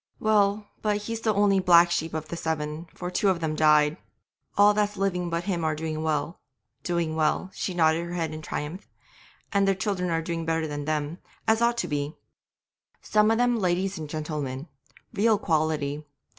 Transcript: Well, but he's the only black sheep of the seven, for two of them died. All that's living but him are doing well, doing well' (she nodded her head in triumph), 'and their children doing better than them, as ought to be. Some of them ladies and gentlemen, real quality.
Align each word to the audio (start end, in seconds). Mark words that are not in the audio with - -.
Well, 0.19 0.65
but 0.81 0.97
he's 1.03 1.21
the 1.21 1.31
only 1.35 1.59
black 1.59 1.91
sheep 1.91 2.15
of 2.15 2.29
the 2.29 2.35
seven, 2.35 2.87
for 2.95 3.11
two 3.11 3.29
of 3.29 3.39
them 3.39 3.53
died. 3.55 3.97
All 4.57 4.73
that's 4.73 4.97
living 4.97 5.29
but 5.29 5.43
him 5.43 5.63
are 5.63 5.75
doing 5.75 6.01
well, 6.01 6.39
doing 6.81 7.15
well' 7.15 7.51
(she 7.53 7.75
nodded 7.75 8.07
her 8.07 8.15
head 8.15 8.33
in 8.33 8.41
triumph), 8.41 8.89
'and 9.53 9.67
their 9.67 9.75
children 9.75 10.23
doing 10.23 10.43
better 10.43 10.65
than 10.65 10.85
them, 10.85 11.19
as 11.47 11.61
ought 11.61 11.77
to 11.77 11.87
be. 11.87 12.15
Some 13.03 13.29
of 13.29 13.37
them 13.37 13.59
ladies 13.59 13.99
and 13.99 14.09
gentlemen, 14.09 14.67
real 15.13 15.37
quality. 15.37 16.03